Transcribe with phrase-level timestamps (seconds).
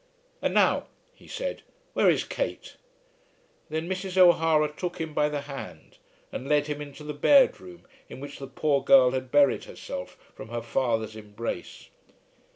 [0.41, 1.61] "And now," he said,
[1.93, 2.75] "where is Kate?"
[3.69, 4.17] Then Mrs.
[4.17, 5.99] O'Hara took him by the hand
[6.31, 10.47] and led him into the bedroom in which the poor girl had buried herself from
[10.47, 11.89] her father's embrace.